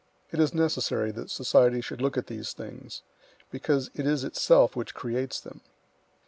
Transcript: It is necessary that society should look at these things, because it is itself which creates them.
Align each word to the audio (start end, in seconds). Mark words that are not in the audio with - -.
It 0.31 0.39
is 0.39 0.51
necessary 0.51 1.11
that 1.11 1.29
society 1.29 1.79
should 1.79 2.01
look 2.01 2.17
at 2.17 2.25
these 2.25 2.53
things, 2.53 3.03
because 3.51 3.91
it 3.93 4.07
is 4.07 4.23
itself 4.23 4.75
which 4.75 4.95
creates 4.95 5.39
them. 5.39 5.61